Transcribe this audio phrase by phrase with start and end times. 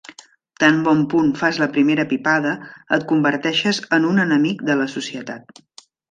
[0.61, 2.53] Tan bon punt fas la primera pipada,
[2.97, 5.63] et converteixes en un enemic de la societat.